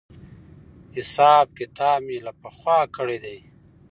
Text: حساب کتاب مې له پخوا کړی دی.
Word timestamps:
حساب 0.95 1.45
کتاب 1.59 1.97
مې 2.05 2.17
له 2.25 2.31
پخوا 2.41 2.79
کړی 2.95 3.17
دی. 3.25 3.37